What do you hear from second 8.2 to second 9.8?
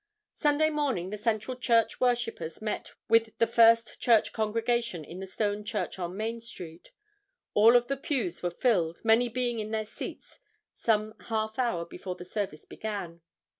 were filled, many being in